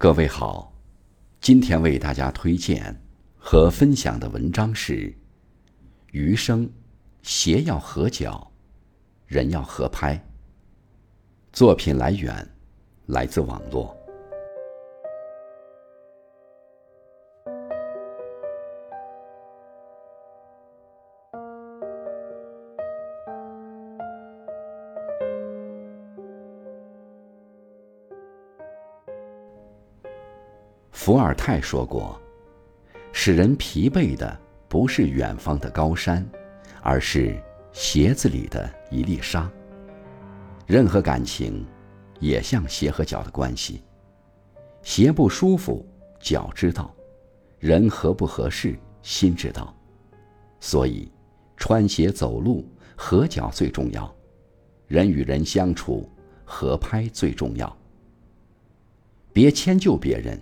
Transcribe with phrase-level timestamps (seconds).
[0.00, 0.72] 各位好，
[1.40, 3.02] 今天为大家推荐
[3.36, 4.92] 和分享的文章是
[6.12, 6.70] 《余生，
[7.22, 8.52] 鞋要合脚，
[9.26, 10.14] 人要合拍》。
[11.52, 12.48] 作品来源
[13.06, 13.97] 来自网络。
[31.08, 32.20] 伏尔泰说过
[33.14, 36.22] ：“使人疲惫的不是远方的高山，
[36.82, 39.50] 而是鞋子里的一粒沙。”
[40.68, 41.64] 任何感情，
[42.20, 43.82] 也像鞋和脚的关系。
[44.82, 45.82] 鞋不舒服，
[46.20, 46.94] 脚知道；
[47.58, 49.74] 人合不合适，心知道。
[50.60, 51.10] 所以，
[51.56, 54.04] 穿鞋走路，合脚最重要；
[54.86, 56.06] 人与人相处，
[56.44, 57.74] 合拍最重要。
[59.32, 60.38] 别迁就别人。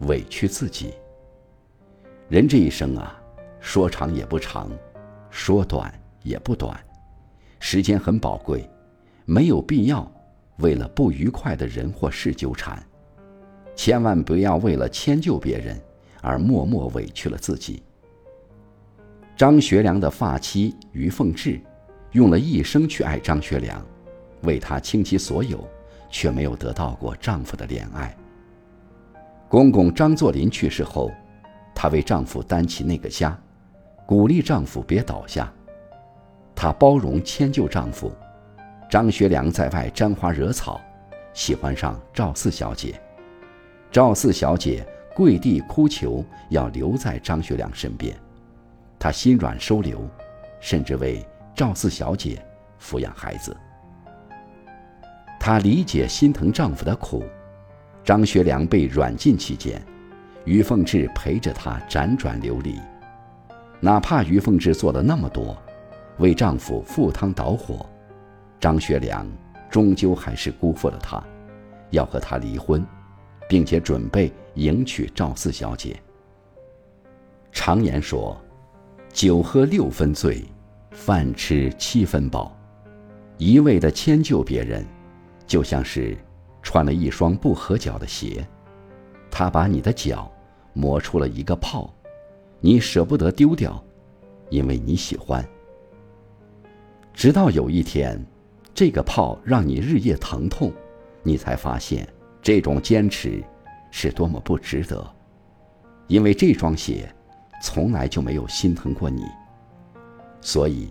[0.00, 0.94] 委屈自己。
[2.28, 3.20] 人这一生啊，
[3.60, 4.70] 说长也不长，
[5.30, 6.78] 说短也不短，
[7.58, 8.68] 时间很宝贵，
[9.24, 10.10] 没有必要
[10.58, 12.82] 为了不愉快的人或事纠缠，
[13.74, 15.80] 千万不要为了迁就别人
[16.20, 17.82] 而默默委屈了自己。
[19.36, 21.60] 张学良的发妻于凤至，
[22.12, 23.84] 用了一生去爱张学良，
[24.42, 25.66] 为他倾其所有，
[26.10, 28.16] 却没有得到过丈夫的怜爱。
[29.48, 31.10] 公公张作霖去世后，
[31.74, 33.34] 她为丈夫担起那个家，
[34.04, 35.50] 鼓励丈夫别倒下。
[36.54, 38.12] 她包容迁就丈夫。
[38.90, 40.78] 张学良在外沾花惹草，
[41.32, 43.00] 喜欢上赵四小姐。
[43.90, 48.14] 赵四小姐跪地哭求要留在张学良身边，
[48.98, 50.06] 她心软收留，
[50.60, 52.44] 甚至为赵四小姐
[52.78, 53.56] 抚养孩子。
[55.40, 57.24] 她理解心疼丈夫的苦。
[58.08, 59.78] 张学良被软禁期间，
[60.46, 62.76] 于凤至陪着他辗转流离。
[63.80, 65.54] 哪怕于凤至做了那么多，
[66.16, 67.84] 为丈夫赴汤蹈火，
[68.58, 69.26] 张学良
[69.70, 71.22] 终究还是辜负了她，
[71.90, 72.82] 要和她离婚，
[73.46, 75.94] 并且准备迎娶赵四小姐。
[77.52, 78.34] 常言说
[79.12, 80.42] ：“酒喝六分醉，
[80.92, 82.56] 饭吃七分饱。”
[83.36, 84.82] 一味的迁就别人，
[85.46, 86.16] 就像是……
[86.68, 88.46] 穿了一双不合脚的鞋，
[89.30, 90.30] 他把你的脚
[90.74, 91.90] 磨出了一个泡，
[92.60, 93.82] 你舍不得丢掉，
[94.50, 95.42] 因为你喜欢。
[97.14, 98.22] 直到有一天，
[98.74, 100.70] 这个泡让你日夜疼痛，
[101.22, 102.06] 你才发现
[102.42, 103.42] 这种坚持
[103.90, 105.10] 是多么不值得，
[106.06, 107.10] 因为这双鞋
[107.62, 109.24] 从来就没有心疼过你。
[110.42, 110.90] 所以，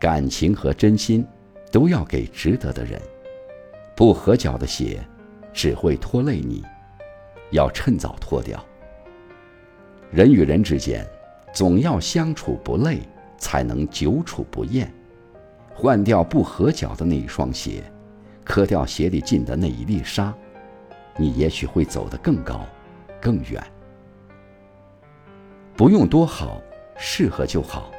[0.00, 1.24] 感情和真心
[1.70, 3.00] 都要给值得的人。
[3.96, 5.00] 不合脚的鞋，
[5.52, 6.64] 只会拖累你，
[7.50, 8.62] 要趁早脱掉。
[10.10, 11.06] 人与人之间，
[11.52, 13.02] 总要相处不累，
[13.38, 14.92] 才能久处不厌。
[15.72, 17.84] 换掉不合脚的那一双鞋，
[18.44, 20.34] 磕掉鞋里进的那一粒沙，
[21.16, 22.66] 你也许会走得更高，
[23.20, 23.62] 更远。
[25.76, 26.60] 不用多好，
[26.96, 27.90] 适合就好。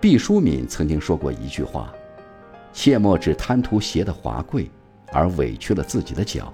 [0.00, 1.92] 毕淑敏曾经说过一句话。
[2.72, 4.70] 切莫只贪图鞋的华贵，
[5.12, 6.52] 而委屈了自己的脚。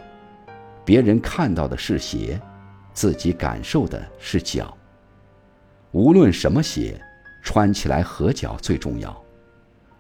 [0.85, 2.41] 别人看到的是鞋，
[2.93, 4.77] 自己感受的是脚。
[5.93, 7.01] 无论什么鞋，
[7.43, 9.11] 穿起来合脚最重要；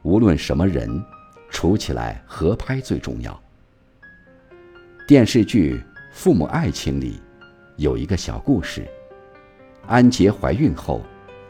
[0.02, 1.02] 无论什么人，
[1.50, 3.40] 处起来合拍最重要。
[5.06, 5.76] 电视剧
[6.12, 7.20] 《父母爱情》里
[7.76, 8.86] 有一个小故事：
[9.86, 11.00] 安杰怀孕后，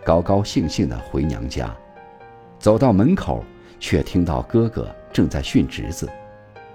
[0.04, 1.74] 高高兴兴的回娘家，
[2.58, 3.44] 走到门口。
[3.80, 6.08] 却听到哥哥正在训侄子，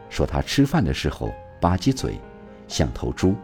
[0.09, 2.19] 说他吃饭的时候吧唧嘴，
[2.67, 3.35] 像头猪。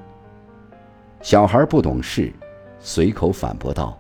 [1.22, 2.32] 小孩不懂事，
[2.80, 4.00] 随口反驳道：“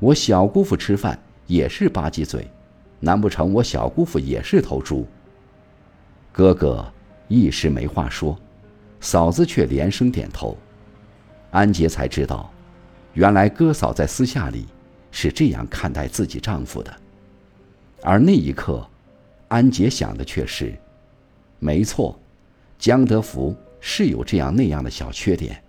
[0.00, 2.50] 我小姑父吃饭也是吧唧嘴，
[2.98, 5.06] 难不成我小姑父也是头猪？”
[6.32, 6.84] 哥哥
[7.28, 8.36] 一时没话说，
[9.00, 10.56] 嫂子却连声点头。
[11.50, 12.52] 安杰才知道，
[13.14, 14.66] 原来哥嫂在私下里
[15.10, 16.92] 是这样看待自己丈夫的。
[18.02, 18.86] 而那一刻，
[19.48, 20.74] 安杰想的却是：
[21.58, 22.18] 没错，
[22.78, 25.62] 江德福是有这样那样的小缺点，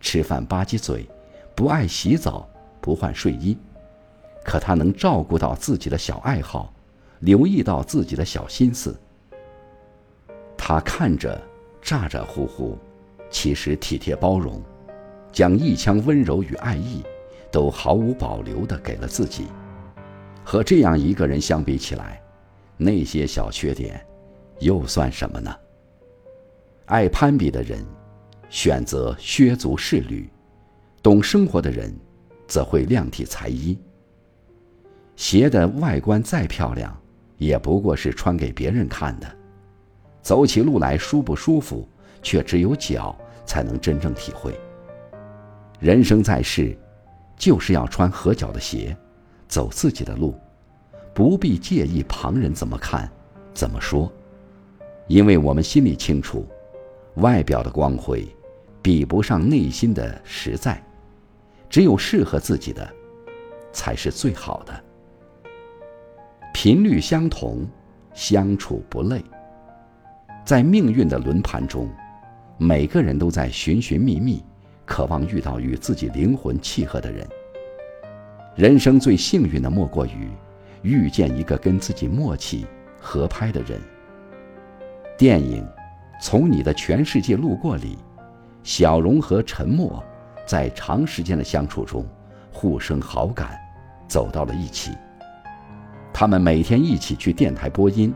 [0.00, 1.08] 吃饭吧唧嘴，
[1.54, 2.48] 不爱洗澡，
[2.80, 3.56] 不换睡衣，
[4.44, 6.72] 可他能照顾到自己的小爱好，
[7.20, 8.94] 留意到自己的小心思。
[10.58, 11.40] 他看着
[11.82, 12.76] 咋咋呼呼，
[13.30, 14.60] 其实体贴包容，
[15.32, 17.02] 将一腔温柔与爱意，
[17.50, 19.46] 都毫无保留地给了自己。
[20.50, 22.20] 和这样一个人相比起来，
[22.76, 24.04] 那些小缺点，
[24.58, 25.56] 又算什么呢？
[26.86, 27.86] 爱攀比的人，
[28.48, 30.28] 选择削足适履；
[31.04, 31.96] 懂生活的人，
[32.48, 33.78] 则会量体裁衣。
[35.14, 37.00] 鞋的外观再漂亮，
[37.36, 39.32] 也不过是穿给别人看的。
[40.20, 41.88] 走起路来舒不舒服，
[42.24, 43.16] 却只有脚
[43.46, 44.52] 才能真正体会。
[45.78, 46.76] 人生在世，
[47.36, 48.96] 就是要穿合脚的鞋，
[49.50, 50.34] 走自己的路，
[51.12, 53.10] 不必介意旁人怎么看、
[53.52, 54.10] 怎么说，
[55.08, 56.46] 因为我们心里清楚，
[57.16, 58.24] 外表的光辉
[58.80, 60.80] 比不上内心的实在，
[61.68, 62.88] 只有适合自己的，
[63.72, 64.84] 才是最好的。
[66.54, 67.66] 频率相同，
[68.14, 69.20] 相处不累。
[70.44, 71.88] 在命运的轮盘中，
[72.56, 74.44] 每个人都在寻寻觅觅，
[74.86, 77.26] 渴望遇到与自己灵魂契合的人。
[78.56, 80.28] 人生最幸运的莫过于
[80.82, 82.66] 遇见一个跟自己默契
[83.00, 83.80] 合拍的人。
[85.16, 85.62] 电影
[86.20, 87.96] 《从你的全世界路过》里，
[88.64, 90.02] 小荣和陈默
[90.44, 92.04] 在长时间的相处中
[92.52, 93.56] 互生好感，
[94.08, 94.90] 走到了一起。
[96.12, 98.12] 他们每天一起去电台播音，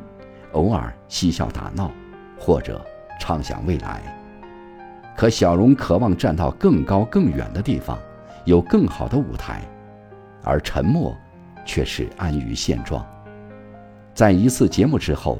[0.52, 1.90] 偶尔嬉笑打闹，
[2.36, 2.84] 或者
[3.20, 4.02] 畅想未来。
[5.16, 7.96] 可小荣渴望站到更高更远的地方，
[8.44, 9.62] 有更好的舞台，
[10.44, 11.16] 而沉默
[11.64, 13.04] 却是安于现状。
[14.14, 15.38] 在一次节目之后，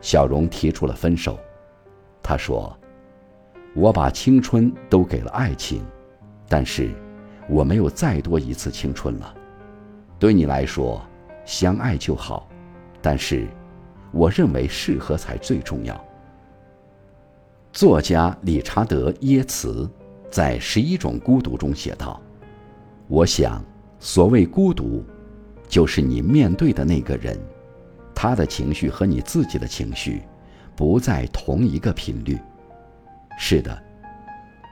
[0.00, 1.38] 小荣提出了分手。
[2.22, 2.78] 他说
[3.74, 5.82] ：“我把青春都给了爱情，
[6.48, 6.90] 但是
[7.48, 9.34] 我没有再多一次青春了。
[10.18, 11.00] 对你来说。”
[11.46, 12.46] 相爱就好，
[13.02, 13.48] 但是，
[14.12, 16.04] 我认为适合才最重要。
[17.72, 19.90] 作家理查德·耶茨
[20.30, 22.20] 在《十一种孤独》中写道
[23.08, 23.60] ：“我想，
[24.00, 25.04] 所谓孤独，
[25.68, 27.38] 就是你面对的那个人，
[28.14, 30.22] 他的情绪和你自己的情绪
[30.74, 32.38] 不在同一个频率。
[33.38, 33.80] 是的，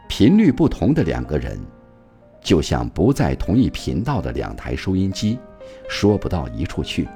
[0.08, 1.60] 频率不同的两个人，
[2.40, 5.38] 就像不在同一频道的两台收音机。”
[5.86, 7.06] 说不到一处去，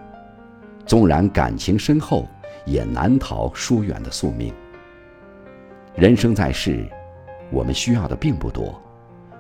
[0.85, 2.29] 纵然感情深厚，
[2.67, 4.53] 也难逃疏远的宿命。
[5.95, 6.87] 人生在世，
[7.51, 8.79] 我们需要的并不多，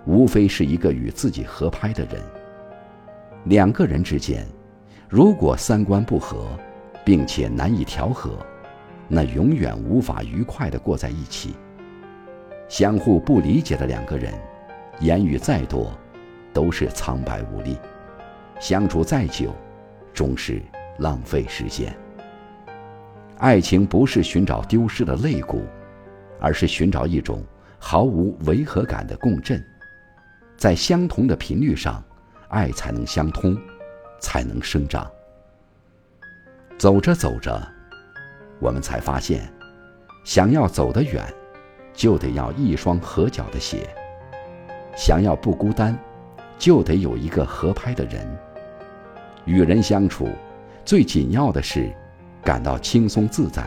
[0.06, 2.22] 无非是一个与自己合拍的人。
[3.44, 4.46] 两个人之间，
[5.08, 6.46] 如果三观不合，
[7.04, 8.38] 并且难以调和，
[9.08, 11.54] 那永远无法愉快地过在一起。
[12.68, 14.32] 相互不理解的两个人，
[15.00, 15.92] 言语再多，
[16.52, 17.76] 都是苍白无力。
[18.60, 19.52] 相处再久，
[20.14, 20.62] 终是
[20.98, 21.92] 浪费时间。
[23.38, 25.62] 爱情不是寻找丢失的肋骨，
[26.38, 27.42] 而是寻找一种
[27.76, 29.60] 毫无违和感的共振，
[30.56, 32.02] 在相同的频率上，
[32.52, 33.56] 爱才能相通，
[34.20, 35.10] 才能生长。
[36.78, 37.60] 走着走着，
[38.60, 39.50] 我们才发现，
[40.22, 41.24] 想要走得远，
[41.94, 43.78] 就得要一双合脚的鞋；
[44.94, 45.98] 想要不孤单，
[46.58, 48.26] 就得有一个合拍的人。
[49.46, 50.28] 与人相处，
[50.84, 51.90] 最紧要的是
[52.44, 53.64] 感到轻松自在，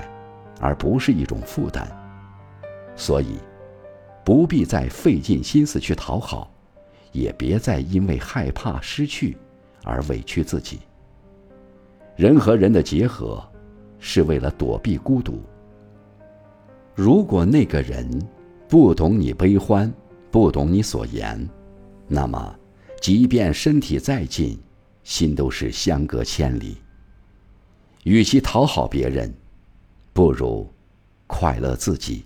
[0.62, 1.88] 而不是一种负担。
[2.96, 3.40] 所以，
[4.24, 6.52] 不必再费尽心思去讨好，
[7.16, 9.38] 也别再因为害怕失去
[9.84, 10.80] 而委屈自己。
[12.18, 13.42] 人和人的结合，
[14.00, 15.42] 是为了躲避孤独。
[16.94, 18.06] 如果那个人
[18.68, 19.92] 不懂你悲欢，
[20.30, 21.50] 不懂你所言，
[22.07, 22.60] 那么，
[23.02, 24.60] 即便身体再近，
[25.04, 26.78] 心都是相隔千里。
[28.04, 29.34] 与其讨好别人，
[30.12, 30.69] 不如
[31.28, 32.26] 快乐自己。